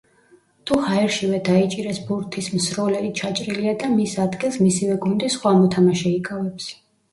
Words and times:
თუ 0.69 0.77
ჰაერშივე 0.85 1.41
დაიჭირეს 1.49 1.99
ბურთის 2.07 2.47
მსროლელი 2.55 3.13
„ჩაჭრილია“ 3.21 3.75
და 3.85 3.91
მის 3.93 4.17
ადგილს 4.25 4.59
მისივე 4.65 4.99
გუნდის 5.07 5.39
სხვა 5.39 5.55
მოთამაშე 5.63 6.17
იკავებს. 6.19 6.75